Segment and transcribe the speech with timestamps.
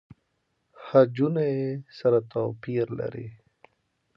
[0.83, 1.67] خجونه يې
[1.99, 3.27] سره توپیر لري.